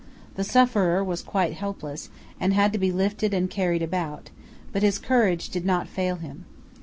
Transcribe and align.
The 0.33 0.43
sufferer 0.43 1.03
was 1.03 1.21
quite 1.21 1.53
helpless, 1.53 2.09
and 2.39 2.55
had 2.55 2.73
to 2.73 2.79
be 2.79 2.91
lifted 2.91 3.35
and 3.35 3.47
carried 3.51 3.83
about, 3.83 4.31
but 4.71 4.81
his 4.81 4.97
courage 4.97 5.49
did 5.51 5.63
not 5.63 5.87
fail 5.87 6.15
him. 6.15 6.45